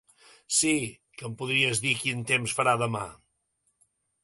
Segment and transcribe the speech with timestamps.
[0.59, 0.71] Sí,
[1.19, 3.05] que em podries dir quin temps farà demà?